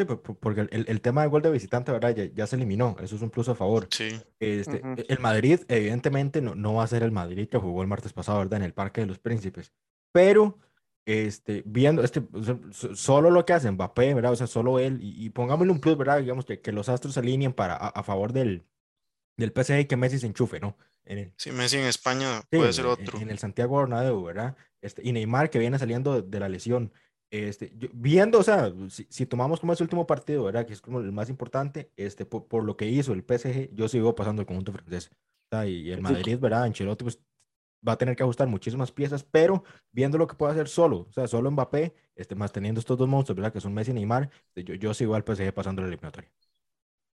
Sí, 0.01 0.35
porque 0.41 0.63
el, 0.71 0.85
el 0.89 1.01
tema 1.01 1.23
del 1.23 1.31
gol 1.31 1.43
de 1.43 1.51
visitante, 1.51 1.93
¿verdad? 1.93 2.15
Ya, 2.35 2.47
se 2.47 2.57
eliminó, 2.57 2.97
eso 3.01 3.17
es 3.17 3.23
un 3.23 3.31
plus 3.31 3.49
a 3.49 3.55
favor. 3.55 3.89
Sí. 3.91 4.21
Este, 4.39 4.83
e, 4.97 5.07
El 5.09 5.19
Madrid, 5.19 5.61
evidentemente, 5.69 6.41
no, 6.41 6.55
no 6.55 6.75
va 6.75 6.85
a 6.85 6.89
ser 6.89 7.03
el 7.03 7.13
Madrid 7.13 7.49
que 7.49 7.59
jugó 7.59 7.83
el 7.83 7.89
martes 7.89 8.13
pasado, 8.13 8.39
¿verdad? 8.39 8.59
En 8.59 8.65
el 8.65 8.75
Parque 8.75 9.01
de 9.01 9.07
los 9.07 9.19
Príncipes. 9.19 9.73
Pero 10.13 10.59
este, 11.07 11.63
viendo, 11.67 12.05
este, 12.05 12.23
solo 12.95 13.31
lo 13.31 13.45
que 13.45 13.53
hace 13.53 13.71
Mbappé, 13.71 14.15
¿verdad? 14.15 14.33
O 14.33 14.37
sea, 14.37 14.47
solo 14.47 14.79
él, 14.79 14.99
y, 15.03 15.31
pongámosle 15.31 15.73
un 15.73 15.81
plus, 15.81 15.97
¿verdad? 15.97 16.21
Digamos 16.21 16.45
que, 16.45 16.61
que 16.61 16.73
los 16.73 16.89
astros 16.89 17.15
se 17.15 17.21
alineen 17.21 17.53
para, 17.53 17.75
a, 17.75 18.03
favor 18.03 18.33
del, 18.33 18.65
del 19.37 19.53
PSG 19.53 19.81
y 19.81 19.85
que 19.87 19.97
Messi 19.97 20.19
se 20.19 20.27
enchufe, 20.27 20.61
¿no? 20.61 20.77
En 21.05 21.33
sí, 21.37 21.51
Messi 21.51 21.79
en 21.79 21.87
España 21.87 22.43
puede 22.51 22.73
ser 22.73 22.87
otro. 22.87 23.19
En, 23.19 23.31
el 23.31 23.39
Santiago 23.39 23.79
Bernabéu, 23.79 24.23
¿verdad? 24.23 24.57
Este, 24.83 25.03
y 25.05 25.13
Neymar 25.13 25.51
que 25.51 25.59
viene 25.59 25.79
saliendo 25.79 26.23
de, 26.23 26.41
la 26.41 26.49
lesión. 26.49 26.93
Este, 27.31 27.73
viendo, 27.93 28.41
o 28.41 28.43
sea, 28.43 28.73
si, 28.89 29.25
tomamos 29.27 29.61
como 29.61 29.73
ese 29.73 29.85
último 29.85 30.07
partido, 30.07 30.45
¿verdad? 30.45 30.67
Que 30.67 30.73
es 30.73 30.81
como 30.81 30.99
el 30.99 31.13
más 31.13 31.31
importante, 31.31 31.93
este, 31.97 32.27
por, 32.27 32.65
lo 32.65 32.77
que 32.77 32.87
hizo 32.87 33.13
el 33.13 33.23
PSG, 33.23 33.73
yo 33.73 33.89
sigo 33.89 34.15
pasando 34.17 34.43
el 34.43 34.47
conjunto 34.47 34.73
francés. 34.73 35.11
y 35.67 35.91
el 35.91 36.03
Madrid, 36.03 36.39
¿verdad? 36.39 36.65
Ancelotti, 36.65 37.05
pues 37.05 37.21
va 37.87 37.93
a 37.93 37.99
tener 37.99 38.17
que 38.17 38.25
ajustar 38.25 38.49
muchísimas 38.49 38.91
piezas, 38.93 39.23
pero 39.23 39.63
viendo 39.93 40.19
lo 40.19 40.27
que 40.27 40.35
puede 40.35 40.53
hacer 40.53 40.69
solo, 40.69 41.07
o 41.09 41.13
sea, 41.13 41.27
solo 41.29 41.51
Mbappé, 41.51 41.95
este, 42.17 42.35
más 42.35 42.53
teniendo 42.53 42.81
estos 42.81 42.99
dos 42.99 43.09
monstruos, 43.09 43.37
¿verdad? 43.37 43.53
Que 43.53 43.61
son 43.61 43.73
Messi 43.75 43.93
y 43.93 43.95
Neymar, 43.95 44.29
este, 44.49 44.65
yo, 44.65 44.75
yo 44.75 44.93
sigo 44.93 45.15
al 45.15 45.23
PSG 45.25 45.53
pasando 45.55 45.83
la 45.83 45.89
eliminatoria. 45.89 46.31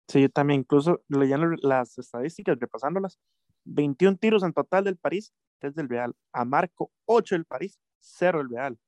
Sí, 0.08 0.20
yo 0.22 0.28
también, 0.28 0.60
incluso 0.60 1.02
leyendo 1.08 1.48
las 1.62 1.98
estadísticas, 1.98 2.58
repasándolas, 2.58 3.18
21 3.64 4.16
tiros 4.16 4.42
en 4.42 4.52
total 4.52 4.84
del 4.84 4.96
París, 4.96 5.32
3 5.58 5.74
del 5.74 5.88
Real. 5.88 6.14
A 6.32 6.44
Marco, 6.44 6.90
8 7.06 7.34
del 7.34 7.44
París, 7.44 7.80
0 7.98 8.38
del 8.38 8.50
Real. 8.50 8.78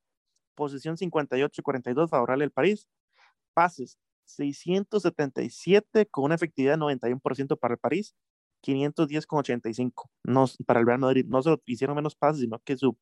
Posición 0.56 0.96
58-42 0.96 2.08
favorable 2.08 2.44
al 2.44 2.50
París. 2.50 2.88
Pases, 3.54 3.98
677 4.24 6.06
con 6.06 6.24
una 6.24 6.34
efectividad 6.34 6.72
de 6.76 6.84
91% 6.84 7.58
para 7.58 7.74
el 7.74 7.78
París 7.78 8.16
510,85. 8.62 10.10
No, 10.24 10.46
para 10.66 10.80
el 10.80 10.86
Real 10.86 10.98
Madrid 10.98 11.24
no 11.28 11.42
solo 11.42 11.62
hicieron 11.66 11.96
menos 11.96 12.16
pases, 12.16 12.40
sino 12.40 12.58
que 12.60 12.76
su, 12.76 12.96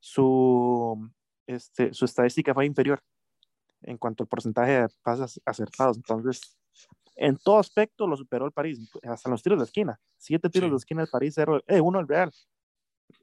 su, 0.00 1.10
este, 1.46 1.92
su 1.94 2.04
estadística 2.04 2.52
fue 2.54 2.66
inferior 2.66 3.00
en 3.82 3.98
cuanto 3.98 4.24
al 4.24 4.28
porcentaje 4.28 4.72
de 4.72 4.88
pases 5.02 5.40
acertados. 5.44 5.96
Entonces, 5.98 6.56
en 7.16 7.36
todo 7.36 7.58
aspecto 7.58 8.06
lo 8.06 8.16
superó 8.16 8.46
el 8.46 8.52
París, 8.52 8.90
hasta 9.04 9.30
los 9.30 9.42
tiros 9.42 9.58
de 9.58 9.66
esquina. 9.66 10.00
Siete 10.18 10.50
tiros 10.50 10.70
de 10.70 10.76
esquina 10.76 11.02
el 11.02 11.08
París, 11.08 11.34
cero, 11.36 11.62
eh, 11.66 11.80
uno 11.80 12.00
el 12.00 12.08
Real. 12.08 12.32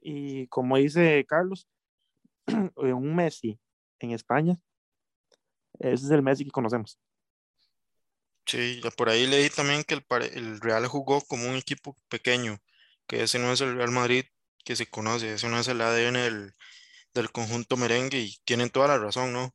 Y 0.00 0.46
como 0.48 0.76
dice 0.76 1.24
Carlos, 1.28 1.68
un 2.76 3.14
Messi 3.14 3.58
en 4.06 4.12
España, 4.12 4.58
ese 5.78 6.04
es 6.06 6.10
el 6.10 6.22
Messi 6.22 6.44
que 6.44 6.50
conocemos. 6.50 6.98
Sí, 8.46 8.80
por 8.96 9.08
ahí 9.08 9.26
leí 9.26 9.48
también 9.50 9.84
que 9.84 9.94
el, 9.94 10.04
el 10.34 10.60
Real 10.60 10.86
jugó 10.86 11.20
como 11.22 11.48
un 11.48 11.56
equipo 11.56 11.96
pequeño, 12.08 12.58
que 13.06 13.22
ese 13.22 13.38
no 13.38 13.52
es 13.52 13.60
el 13.60 13.76
Real 13.76 13.90
Madrid 13.90 14.24
que 14.64 14.76
se 14.76 14.86
conoce, 14.86 15.34
ese 15.34 15.48
no 15.48 15.58
es 15.58 15.68
el 15.68 15.80
ADN 15.80 16.14
del, 16.14 16.54
del 17.14 17.30
conjunto 17.30 17.76
merengue 17.76 18.20
y 18.20 18.36
tienen 18.44 18.70
toda 18.70 18.88
la 18.88 18.98
razón, 18.98 19.32
¿no? 19.32 19.54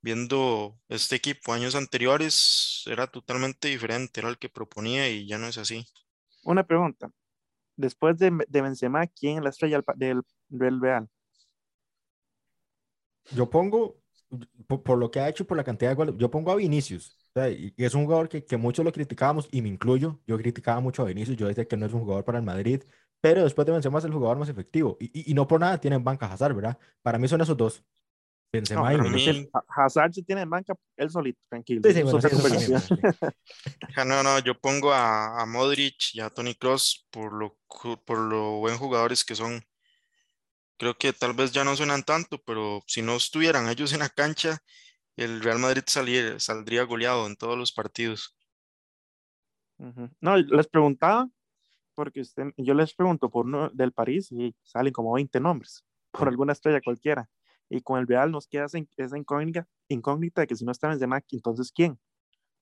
Viendo 0.00 0.78
este 0.88 1.16
equipo 1.16 1.52
años 1.52 1.74
anteriores 1.74 2.84
era 2.86 3.08
totalmente 3.08 3.68
diferente, 3.68 4.20
era 4.20 4.28
el 4.28 4.38
que 4.38 4.48
proponía 4.48 5.08
y 5.08 5.26
ya 5.26 5.38
no 5.38 5.48
es 5.48 5.58
así. 5.58 5.84
Una 6.44 6.64
pregunta, 6.64 7.10
después 7.76 8.18
de, 8.18 8.32
de 8.48 8.62
Benzema, 8.62 9.06
¿quién 9.08 9.38
es 9.38 9.44
la 9.44 9.50
estrella 9.50 9.82
del, 9.96 10.22
del 10.48 10.80
Real? 10.80 11.08
Yo 13.32 13.48
pongo, 13.48 14.00
por, 14.66 14.82
por, 14.82 14.98
lo 14.98 15.10
que 15.10 15.20
ha 15.20 15.28
hecho, 15.28 15.46
por 15.46 15.56
la 15.56 15.64
cantidad 15.64 15.90
de 15.90 15.96
goles, 15.96 16.14
yo 16.18 16.30
pongo 16.30 16.50
a 16.50 16.56
Vinicius 16.56 17.18
y 17.46 17.84
es 17.84 17.94
un 17.94 18.04
jugador 18.04 18.28
que, 18.28 18.44
que 18.44 18.56
muchos 18.56 18.84
lo 18.84 18.92
criticábamos 18.92 19.48
y 19.52 19.62
me 19.62 19.68
incluyo. 19.68 20.18
Yo 20.26 20.36
criticaba 20.36 20.80
mucho 20.80 21.02
a 21.02 21.06
Vinicius, 21.06 21.36
yo 21.36 21.46
decía 21.46 21.66
que 21.66 21.76
no 21.76 21.86
es 21.86 21.92
un 21.92 22.00
jugador 22.00 22.24
para 22.24 22.38
el 22.38 22.44
Madrid, 22.44 22.82
pero 23.20 23.44
después 23.44 23.66
de 23.66 23.72
Benzema 23.72 23.98
es 23.98 24.04
el 24.04 24.12
jugador 24.12 24.38
más 24.38 24.48
efectivo. 24.48 24.96
Y, 25.00 25.30
y, 25.30 25.34
no 25.34 25.46
por 25.46 25.60
nada 25.60 25.78
tienen 25.78 26.02
banca 26.02 26.26
Hazard, 26.26 26.54
¿verdad? 26.54 26.78
Para 27.02 27.18
mí 27.18 27.28
son 27.28 27.40
esos 27.40 27.56
dos. 27.56 27.84
Benzema 28.50 28.94
y 28.94 29.00
Vinicius. 29.00 29.46
Hazard 29.68 30.12
sí 30.14 30.22
tiene 30.22 30.46
banca 30.46 30.74
él 30.96 31.10
solito, 31.10 31.38
tranquilo. 31.48 31.82
no, 34.06 34.22
no, 34.22 34.38
yo 34.38 34.58
pongo 34.58 34.92
a, 34.92 35.40
a, 35.40 35.46
Modric 35.46 36.14
y 36.14 36.20
a 36.20 36.30
Tony 36.30 36.54
Cross 36.54 37.06
por 37.10 37.34
lo, 37.34 37.58
por 38.04 38.18
lo 38.18 38.58
buen 38.58 38.76
jugadores 38.78 39.24
que 39.24 39.34
son. 39.34 39.62
Creo 40.78 40.96
que 40.96 41.12
tal 41.12 41.34
vez 41.34 41.50
ya 41.50 41.64
no 41.64 41.74
suenan 41.74 42.04
tanto, 42.04 42.38
pero 42.38 42.82
si 42.86 43.02
no 43.02 43.16
estuvieran 43.16 43.68
ellos 43.68 43.92
en 43.92 43.98
la 43.98 44.08
cancha, 44.08 44.62
el 45.16 45.42
Real 45.42 45.58
Madrid 45.58 45.82
saldría 46.38 46.84
goleado 46.84 47.26
en 47.26 47.34
todos 47.34 47.58
los 47.58 47.72
partidos. 47.72 48.36
No, 50.20 50.36
les 50.36 50.68
preguntaba, 50.68 51.28
porque 51.94 52.22
yo 52.56 52.74
les 52.74 52.94
pregunto 52.94 53.28
por 53.28 53.46
uno 53.46 53.70
del 53.70 53.92
París 53.92 54.30
y 54.30 54.54
salen 54.62 54.92
como 54.92 55.12
20 55.14 55.40
nombres, 55.40 55.84
por 56.12 56.28
alguna 56.28 56.52
estrella 56.52 56.80
cualquiera. 56.80 57.28
Y 57.68 57.80
con 57.80 57.98
el 57.98 58.06
Real 58.06 58.30
nos 58.30 58.46
queda 58.46 58.66
esa, 58.66 58.78
incógnita, 59.18 59.66
incógnita 59.88 60.42
de 60.42 60.46
que 60.46 60.54
si 60.54 60.64
no 60.64 60.70
está 60.70 60.88
Benzema, 60.88 61.20
entonces 61.30 61.72
¿quién? 61.72 61.98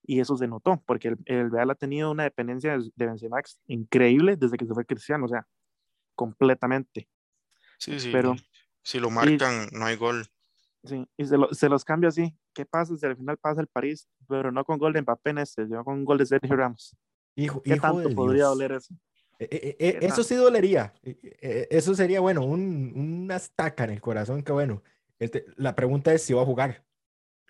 Y 0.03 0.21
eso 0.21 0.37
se 0.39 0.49
notó, 0.49 0.83
porque 0.87 1.17
el, 1.27 1.51
Real 1.51 1.71
ha 1.71 1.75
tenido 1.75 2.11
una 2.11 2.23
dependencia 2.23 2.79
de, 2.79 2.91
de 2.95 3.07
Benzema 3.07 3.41
increíble 3.67 4.37
desde 4.37 4.57
que 4.57 4.65
se 4.65 4.73
fue 4.73 4.87
Cristiano, 4.87 5.27
o 5.27 5.29
sea, 5.29 5.47
completamente. 6.15 7.09
Sí, 7.79 7.99
sí. 8.01 8.11
Pero, 8.13 8.35
Si 8.83 8.99
lo 9.01 9.11
marcan, 9.11 9.69
no 9.73 9.87
hay 9.87 9.97
gol. 9.97 10.27
Sí, 10.85 11.05
y 11.17 11.25
se, 11.25 11.37
se, 11.53 11.69
los 11.69 11.85
cambia 11.85 12.09
así. 12.09 12.37
¿Qué 12.55 12.65
pasa 12.65 12.95
si 12.97 13.05
al 13.05 13.17
final 13.17 13.37
pasa 13.39 13.61
el 13.61 13.67
París? 13.67 14.09
Pero 14.29 14.53
no 14.53 14.65
con 14.65 14.79
gol 14.79 14.93
de 14.93 15.03
Mbappé 15.03 15.31
en 15.31 15.39
este, 15.39 15.67
sino 15.67 15.85
con 15.85 16.05
gol 16.05 16.19
de 16.19 16.27
Sergio 16.27 16.55
Ramos. 16.55 16.97
Hijo, 17.35 17.61
¿Qué 17.63 17.75
hijo 17.75 17.81
tanto 17.83 18.15
podría 18.15 18.45
Dios. 18.45 18.51
doler 18.51 18.73
eso? 18.73 18.95
Eh, 19.39 19.49
eh, 19.51 19.77
eh, 19.79 19.99
eso 20.03 20.23
sí 20.23 20.35
dolería. 20.35 20.95
Eh, 21.03 21.19
eh, 21.43 21.69
Eso 21.71 21.95
sería, 21.95 22.21
bueno, 22.21 22.43
un, 22.45 22.93
una 22.97 23.37
estaca 23.37 23.85
en 23.85 23.91
el 23.91 24.01
corazón 24.01 24.43
que, 24.43 24.53
bueno, 24.53 24.83
este, 25.19 25.45
la 25.57 25.75
pregunta 25.75 26.15
es 26.15 26.23
si 26.23 26.33
va 26.33 26.43
a 26.43 26.47
jugar. 26.47 26.85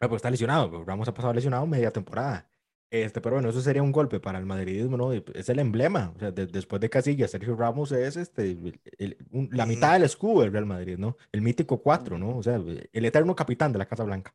Ah, 0.00 0.08
pues 0.08 0.16
está 0.20 0.30
lesionado, 0.30 0.70
pues 0.70 0.84
Ramos 0.86 1.06
ha 1.08 1.14
pasado 1.14 1.32
lesionado 1.32 1.66
media 1.66 1.90
temporada. 1.92 2.48
Este, 2.90 3.20
pero 3.20 3.34
bueno, 3.36 3.50
eso 3.50 3.60
sería 3.60 3.82
un 3.82 3.90
golpe 3.90 4.20
para 4.20 4.38
el 4.38 4.46
madridismo, 4.46 4.96
¿no? 4.96 5.08
Pues, 5.22 5.36
Es 5.36 5.48
el 5.48 5.58
emblema, 5.58 6.12
o 6.14 6.18
sea, 6.20 6.30
de- 6.30 6.46
después 6.46 6.80
de 6.80 6.88
Casillas, 6.88 7.32
Sergio 7.32 7.56
Ramos 7.56 7.90
es 7.92 8.16
este, 8.16 8.42
el- 8.52 8.80
el- 8.98 9.16
un- 9.32 9.48
la 9.52 9.66
mitad 9.66 9.94
del 9.94 10.04
escudo 10.04 10.42
del 10.42 10.52
Real 10.52 10.66
Madrid, 10.66 10.96
¿no? 10.96 11.16
El 11.32 11.42
mítico 11.42 11.82
4, 11.82 12.16
¿no? 12.16 12.36
O 12.38 12.42
sea, 12.44 12.54
el 12.56 13.04
eterno 13.04 13.34
capitán 13.34 13.72
de 13.72 13.78
la 13.78 13.86
Casa 13.86 14.04
Blanca. 14.04 14.32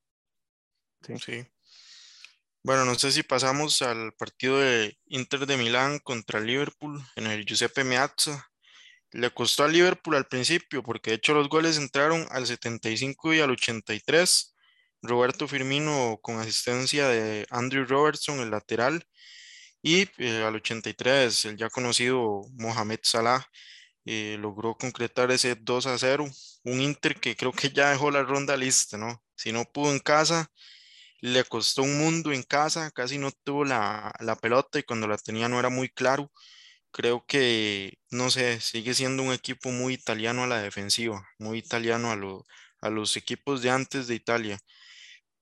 Sí. 1.01 1.13
Sí. 1.17 1.46
Bueno, 2.63 2.86
no 2.86 2.93
sé 2.96 3.12
si 3.12 3.24
pasamos 3.24 3.81
al 3.81 4.13
partido 4.13 4.60
de 4.60 4.98
Inter 5.08 5.48
de 5.48 5.58
Milán 5.58 5.98
contra 6.00 6.39
Liverpool 6.39 7.01
en 7.15 7.25
el 7.27 7.43
Giuseppe 7.46 7.84
Meazza. 7.84 8.50
Le 9.12 9.31
costó 9.31 9.63
al 9.63 9.74
Liverpool 9.74 10.15
al 10.15 10.27
principio, 10.27 10.84
porque 10.84 11.10
de 11.12 11.15
hecho 11.17 11.34
los 11.34 11.50
goles 11.50 11.77
entraron 11.77 12.25
al 12.29 12.46
75 12.46 13.34
y 13.34 13.39
al 13.39 13.50
83. 13.51 14.50
Roberto 15.01 15.48
Firmino 15.48 16.20
con 16.22 16.39
asistencia 16.39 17.08
de 17.08 17.46
Andrew 17.50 17.86
Robertson, 17.86 18.39
el 18.39 18.51
lateral, 18.51 19.05
y 19.81 20.08
eh, 20.17 20.43
al 20.43 20.55
83 20.55 21.46
el 21.46 21.58
ya 21.58 21.70
conocido 21.70 22.43
Mohamed 22.58 23.00
Salah 23.03 23.46
eh, 24.05 24.38
logró 24.39 24.75
concretar 24.77 25.31
ese 25.31 25.55
2 25.55 25.88
a 25.88 25.98
0. 25.98 26.25
Un 26.65 26.81
Inter 26.81 27.20
que 27.20 27.36
creo 27.36 27.51
que 27.53 27.72
ya 27.72 27.91
dejó 27.91 28.12
la 28.12 28.24
ronda 28.24 28.58
lista, 28.58 28.98
¿no? 28.98 29.24
Si 29.36 29.51
no 29.53 29.65
pudo 29.65 29.91
en 29.93 30.00
casa, 30.00 30.50
le 31.22 31.43
costó 31.46 31.84
un 31.84 31.98
mundo 32.00 32.31
en 32.31 32.43
casa, 32.43 32.91
casi 32.91 33.17
no 33.17 33.31
tuvo 33.31 33.65
la, 33.65 34.13
la 34.20 34.36
pelota 34.36 34.79
y 34.79 34.84
cuando 34.84 35.08
la 35.08 35.17
tenía 35.17 35.48
no 35.50 35.60
era 35.60 35.70
muy 35.70 35.89
claro. 35.89 36.31
Creo 36.91 37.25
que, 37.27 38.00
no 38.12 38.31
sé, 38.31 38.62
sigue 38.62 38.93
siendo 38.96 39.24
un 39.24 39.34
equipo 39.34 39.72
muy 39.72 39.93
italiano 39.96 40.43
a 40.43 40.48
la 40.48 40.62
defensiva, 40.62 41.27
muy 41.39 41.60
italiano 41.60 42.12
a, 42.12 42.15
lo- 42.17 42.46
a 42.81 42.89
los 42.89 43.17
equipos 43.17 43.62
de 43.63 43.72
antes 43.72 44.08
de 44.08 44.15
Italia. 44.15 44.60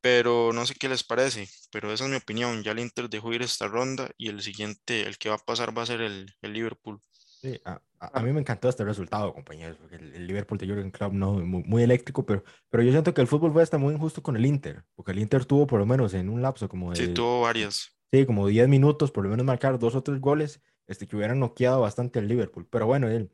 Pero 0.01 0.51
no 0.53 0.65
sé 0.65 0.75
qué 0.75 0.89
les 0.89 1.03
parece, 1.03 1.47
pero 1.71 1.91
esa 1.93 2.05
es 2.05 2.09
mi 2.09 2.17
opinión. 2.17 2.63
Ya 2.63 2.71
el 2.71 2.79
Inter 2.79 3.09
dejó 3.09 3.33
ir 3.33 3.41
esta 3.41 3.67
ronda 3.67 4.09
y 4.17 4.29
el 4.29 4.41
siguiente, 4.41 5.01
el 5.07 5.17
que 5.17 5.29
va 5.29 5.35
a 5.35 5.37
pasar 5.39 5.77
va 5.77 5.83
a 5.83 5.85
ser 5.87 6.01
el, 6.01 6.33
el 6.41 6.53
Liverpool. 6.53 7.01
Sí, 7.41 7.59
a, 7.63 7.81
a- 7.99 8.19
a 8.19 8.23
mí 8.23 8.33
me 8.33 8.41
encantó 8.41 8.67
este 8.67 8.83
resultado, 8.83 9.33
compañeros, 9.33 9.77
porque 9.77 9.95
el, 9.95 10.13
el 10.13 10.27
Liverpool 10.27 10.57
de 10.57 10.65
Jürgen 10.67 10.91
Klopp 10.91 11.13
no, 11.13 11.33
muy, 11.33 11.63
muy 11.63 11.83
eléctrico, 11.83 12.25
pero, 12.25 12.43
pero 12.69 12.83
yo 12.83 12.91
siento 12.91 13.13
que 13.13 13.21
el 13.21 13.27
fútbol 13.27 13.53
fue 13.53 13.63
hasta 13.63 13.77
muy 13.77 13.93
injusto 13.93 14.21
con 14.21 14.35
el 14.35 14.45
Inter, 14.45 14.83
porque 14.95 15.11
el 15.11 15.19
Inter 15.19 15.45
tuvo 15.45 15.65
por 15.65 15.79
lo 15.79 15.85
menos 15.85 16.13
en 16.13 16.29
un 16.29 16.41
lapso 16.41 16.67
como 16.67 16.93
Sí, 16.93 17.07
de, 17.07 17.07
tuvo 17.07 17.41
varias. 17.41 17.89
sí, 18.11 18.25
como 18.25 18.47
10 18.47 18.67
minutos, 18.69 19.11
por 19.11 19.23
lo 19.25 19.31
menos 19.31 19.45
marcar 19.45 19.79
dos 19.79 19.95
o 19.95 20.03
tres 20.03 20.21
goles, 20.21 20.61
este, 20.87 21.07
que 21.07 21.15
hubieran 21.17 21.39
noqueado 21.39 21.81
bastante 21.81 22.19
al 22.19 22.27
Liverpool. 22.27 22.67
Pero 22.69 22.87
bueno, 22.87 23.09
él, 23.09 23.31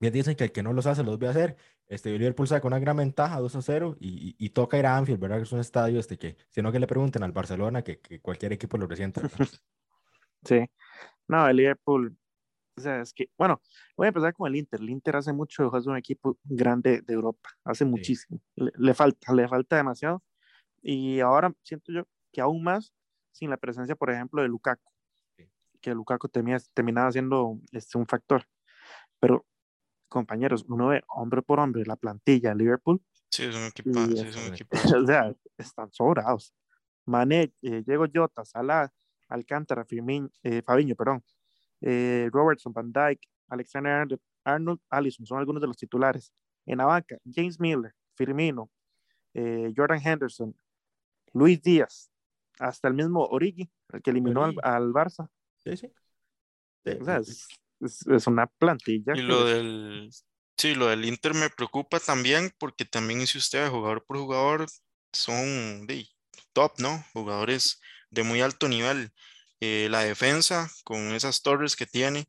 bien 0.00 0.12
dicen 0.14 0.36
que 0.36 0.44
el 0.44 0.52
que 0.52 0.62
no 0.62 0.72
los 0.72 0.86
hace 0.86 1.02
los 1.04 1.18
ve 1.18 1.28
hacer. 1.28 1.56
Este, 1.88 2.18
Liverpool 2.18 2.48
saca 2.48 2.66
una 2.66 2.78
gran 2.80 2.96
ventaja, 2.96 3.38
2 3.38 3.54
a 3.56 3.62
0, 3.62 3.96
y, 4.00 4.36
y, 4.38 4.46
y 4.46 4.50
toca 4.50 4.76
ir 4.78 4.86
a 4.86 4.96
Anfield, 4.96 5.20
¿verdad? 5.20 5.36
Que 5.36 5.42
es 5.44 5.52
un 5.52 5.60
estadio 5.60 6.00
este, 6.00 6.18
que, 6.18 6.36
si 6.50 6.60
no 6.62 6.72
que 6.72 6.80
le 6.80 6.86
pregunten 6.86 7.22
al 7.22 7.32
Barcelona, 7.32 7.82
que, 7.82 8.00
que 8.00 8.20
cualquier 8.20 8.52
equipo 8.52 8.76
lo 8.78 8.86
resienta. 8.86 9.20
Sí. 10.44 10.64
No, 11.26 11.48
el 11.48 11.56
Liverpool, 11.56 12.16
o 12.76 12.80
sea, 12.80 13.00
es 13.00 13.12
que, 13.12 13.30
bueno, 13.36 13.60
voy 13.96 14.04
a 14.04 14.08
empezar 14.08 14.32
con 14.32 14.46
el 14.48 14.56
Inter. 14.56 14.80
El 14.80 14.90
Inter 14.90 15.16
hace 15.16 15.32
mucho, 15.32 15.76
es 15.76 15.86
un 15.86 15.96
equipo 15.96 16.38
grande 16.44 17.02
de 17.02 17.14
Europa, 17.14 17.48
hace 17.64 17.84
muchísimo. 17.84 18.40
Le, 18.54 18.70
le 18.76 18.94
falta, 18.94 19.32
le 19.32 19.48
falta 19.48 19.76
demasiado. 19.76 20.22
Y 20.82 21.18
ahora 21.18 21.52
siento 21.64 21.90
yo 21.90 22.02
que 22.32 22.40
aún 22.40 22.62
más 22.62 22.92
sin 23.32 23.50
la 23.50 23.56
presencia, 23.56 23.96
por 23.96 24.10
ejemplo, 24.10 24.40
de 24.42 24.48
Lukaku, 24.48 24.92
Sí. 25.36 25.48
que 25.80 25.94
Lukaku 25.94 26.28
temía- 26.28 26.60
terminaba 26.74 27.10
siendo 27.10 27.58
este, 27.72 27.98
un 27.98 28.06
factor. 28.06 28.44
Pero, 29.18 29.44
compañeros, 30.08 30.64
uno 30.68 30.88
ve 30.88 31.02
hombre 31.08 31.42
por 31.42 31.60
hombre 31.60 31.84
la 31.86 31.96
plantilla 31.96 32.50
de 32.50 32.56
Liverpool, 32.56 33.00
Sí, 33.30 33.44
es 33.44 33.54
un 33.54 33.64
y 33.64 33.66
equipa, 33.66 34.06
sí, 34.06 34.12
es 34.12 34.36
un 34.36 34.52
exactamente. 34.52 34.54
equipazo. 34.54 34.98
o 35.02 35.06
sea, 35.06 35.34
están 35.58 35.92
sobrados. 35.92 36.54
Mané, 37.04 37.52
eh, 37.62 37.82
Diego 37.84 38.06
Jota, 38.12 38.44
Salah, 38.44 38.90
Alcántara, 39.28 39.84
Firmín, 39.84 40.30
eh, 40.42 40.62
Fabiño, 40.62 40.94
perdón, 40.94 41.22
eh, 41.80 42.28
Robertson, 42.32 42.72
Van 42.72 42.92
Dyke, 42.92 43.28
Alexander 43.48 44.18
Arnold, 44.44 44.80
Allison, 44.88 45.26
son 45.26 45.38
algunos 45.38 45.60
de 45.60 45.68
los 45.68 45.76
titulares. 45.76 46.32
En 46.64 46.78
la 46.78 46.86
banca, 46.86 47.16
James 47.30 47.60
Miller, 47.60 47.92
Firmino, 48.14 48.70
eh, 49.34 49.72
Jordan 49.76 50.00
Henderson, 50.02 50.56
Luis 51.32 51.60
Díaz, 51.62 52.10
hasta 52.58 52.88
el 52.88 52.94
mismo 52.94 53.24
Origi, 53.24 53.70
el 53.92 54.02
que 54.02 54.10
eliminó 54.10 54.44
al, 54.44 54.56
al 54.62 54.92
Barça. 54.92 55.28
Sí, 55.58 55.76
sí. 55.76 55.92
Sí, 56.84 56.92
O 57.00 57.04
sea, 57.04 57.22
sí, 57.22 57.32
es, 57.32 57.48
es- 57.80 58.06
es 58.06 58.26
una 58.26 58.46
plantilla. 58.46 59.14
Y 59.14 59.22
lo 59.22 59.44
del, 59.44 60.10
sí, 60.58 60.74
lo 60.74 60.86
del 60.88 61.04
Inter 61.04 61.34
me 61.34 61.50
preocupa 61.50 62.00
también 62.00 62.52
porque 62.58 62.84
también 62.84 63.26
si 63.26 63.38
usted 63.38 63.68
jugador 63.70 64.04
por 64.06 64.18
jugador 64.18 64.66
son 65.12 65.86
de 65.86 66.08
top, 66.52 66.74
¿no? 66.80 67.04
Jugadores 67.12 67.80
de 68.10 68.22
muy 68.22 68.40
alto 68.42 68.68
nivel. 68.68 69.12
Eh, 69.60 69.88
la 69.90 70.00
defensa 70.02 70.70
con 70.84 71.12
esas 71.14 71.42
torres 71.42 71.76
que 71.76 71.86
tiene, 71.86 72.26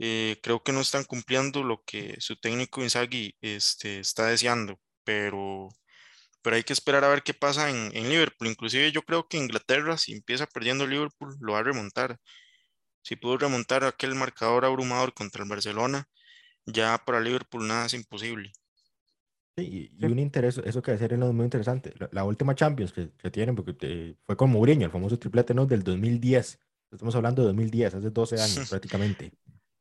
eh, 0.00 0.38
creo 0.42 0.62
que 0.64 0.72
no 0.72 0.80
están 0.82 1.04
cumpliendo 1.04 1.64
lo 1.64 1.82
que 1.86 2.16
su 2.20 2.36
técnico 2.36 2.82
Inzaghi 2.82 3.36
este, 3.42 4.00
está 4.00 4.26
deseando, 4.28 4.80
pero, 5.04 5.68
pero 6.42 6.56
hay 6.56 6.64
que 6.64 6.72
esperar 6.72 7.04
a 7.04 7.08
ver 7.08 7.22
qué 7.22 7.34
pasa 7.34 7.70
en, 7.70 7.90
en 7.96 8.08
Liverpool. 8.08 8.48
Inclusive 8.48 8.92
yo 8.92 9.02
creo 9.02 9.28
que 9.28 9.38
Inglaterra, 9.38 9.98
si 9.98 10.12
empieza 10.12 10.46
perdiendo 10.46 10.86
Liverpool, 10.86 11.36
lo 11.40 11.54
va 11.54 11.60
a 11.60 11.62
remontar. 11.64 12.18
Si 13.02 13.16
pudo 13.16 13.38
remontar 13.38 13.84
aquel 13.84 14.14
marcador 14.14 14.64
abrumador 14.64 15.14
contra 15.14 15.42
el 15.42 15.48
Barcelona, 15.50 16.08
ya 16.66 16.98
para 17.04 17.20
Liverpool 17.20 17.66
nada 17.68 17.86
es 17.86 17.94
imposible. 17.94 18.52
Sí, 19.56 19.90
y, 19.98 20.04
un 20.06 20.18
interés, 20.20 20.58
eso 20.58 20.82
que 20.82 20.92
decir 20.92 21.12
es 21.12 21.18
muy 21.18 21.44
interesante. 21.44 21.92
La, 21.98 22.08
la 22.12 22.24
última 22.24 22.54
Champions 22.54 22.92
que, 22.92 23.10
que 23.16 23.30
tienen, 23.30 23.56
porque 23.56 23.72
te- 23.72 24.16
fue 24.24 24.36
con 24.36 24.50
Mourinho, 24.50 24.84
el 24.86 24.92
famoso 24.92 25.18
triplete, 25.18 25.52
¿no? 25.52 25.66
Del 25.66 25.82
2010. 25.82 26.60
Estamos 26.92 27.14
hablando 27.16 27.42
de 27.42 27.48
2010, 27.48 27.94
hace 27.94 28.10
12 28.10 28.40
años 28.40 28.66
prácticamente. 28.68 29.32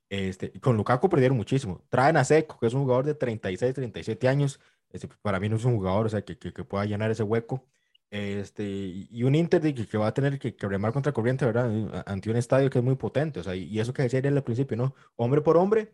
Este, 0.09 0.59
con 0.61 0.77
Lukaku 0.77 1.09
perdieron 1.09 1.37
muchísimo. 1.37 1.85
Traen 1.89 2.17
a 2.17 2.23
Seco, 2.25 2.57
que 2.59 2.67
es 2.67 2.73
un 2.73 2.83
jugador 2.83 3.05
de 3.05 3.15
36, 3.15 3.73
37 3.75 4.27
años. 4.27 4.59
Este, 4.89 5.07
para 5.21 5.39
mí 5.39 5.49
no 5.49 5.57
es 5.57 5.65
un 5.65 5.75
jugador, 5.77 6.07
o 6.07 6.09
sea, 6.09 6.23
que, 6.23 6.37
que, 6.39 6.53
que 6.53 6.63
pueda 6.63 6.85
llenar 6.85 7.11
ese 7.11 7.23
hueco. 7.23 7.67
Este, 8.09 8.63
y 8.65 9.23
un 9.23 9.35
Inter 9.35 9.61
que, 9.61 9.85
que 9.85 9.97
va 9.97 10.07
a 10.07 10.13
tener 10.13 10.39
que, 10.39 10.55
que 10.55 10.67
remar 10.67 10.93
contra 10.93 11.11
corriente, 11.11 11.45
¿verdad? 11.45 12.03
Ante 12.05 12.29
un 12.29 12.37
estadio 12.37 12.69
que 12.69 12.79
es 12.79 12.83
muy 12.83 12.95
potente. 12.95 13.39
O 13.41 13.43
sea, 13.43 13.55
y, 13.55 13.63
y 13.65 13.79
eso 13.79 13.93
que 13.93 14.03
decía 14.03 14.19
él 14.19 14.35
al 14.37 14.43
principio, 14.43 14.77
¿no? 14.77 14.95
Hombre 15.15 15.41
por 15.41 15.57
hombre, 15.57 15.93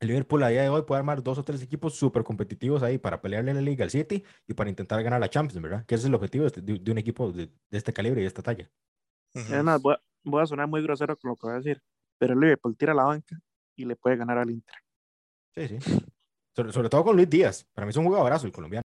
el 0.00 0.08
Liverpool 0.08 0.42
a 0.42 0.48
día 0.48 0.62
de 0.62 0.68
hoy 0.68 0.82
puede 0.82 0.98
armar 0.98 1.22
dos 1.22 1.38
o 1.38 1.44
tres 1.44 1.62
equipos 1.62 1.94
súper 1.94 2.24
competitivos 2.24 2.82
ahí 2.82 2.98
para 2.98 3.20
pelearle 3.22 3.54
la 3.54 3.60
Liga 3.60 3.84
al 3.84 3.90
City 3.90 4.22
y 4.46 4.54
para 4.54 4.68
intentar 4.70 5.02
ganar 5.02 5.20
la 5.20 5.30
Champions, 5.30 5.62
¿verdad? 5.62 5.86
Que 5.86 5.94
ese 5.94 6.02
es 6.02 6.08
el 6.08 6.14
objetivo 6.14 6.48
de, 6.48 6.60
de- 6.62 6.78
de 6.78 6.90
un 6.92 6.98
equipo 6.98 7.32
de, 7.32 7.46
de 7.46 7.78
este 7.78 7.92
calibre 7.92 8.20
y 8.20 8.24
de 8.24 8.28
esta 8.28 8.42
talla. 8.42 8.70
Ujú. 9.34 9.54
Es 9.54 9.64
más, 9.64 9.80
voy 9.80 9.94
a, 9.94 10.02
voy 10.24 10.42
a 10.42 10.46
sonar 10.46 10.68
muy 10.68 10.82
grosero 10.82 11.16
con 11.16 11.30
lo 11.30 11.36
que 11.36 11.46
voy 11.46 11.54
a 11.54 11.58
decir, 11.58 11.82
pero 12.18 12.34
el 12.34 12.40
Liverpool 12.40 12.76
tira 12.76 12.92
la 12.94 13.04
banca 13.04 13.40
y 13.76 13.84
le 13.86 13.96
puede 13.96 14.16
ganar 14.16 14.38
al 14.38 14.50
Inter. 14.50 14.74
Sí, 15.54 15.68
sí. 15.68 15.78
Sobre, 16.54 16.72
sobre 16.72 16.88
todo 16.88 17.04
con 17.04 17.16
Luis 17.16 17.30
Díaz. 17.30 17.66
Para 17.72 17.86
mí 17.86 17.90
es 17.90 17.96
un 17.96 18.04
jugadorazo 18.06 18.46
el 18.46 18.52
colombiano. 18.52 18.82